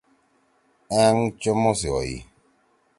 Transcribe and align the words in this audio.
أنگ 1.01 1.21
چُمو 1.41 1.71
سی 1.79 1.87
ہوئی۔ 1.93 2.17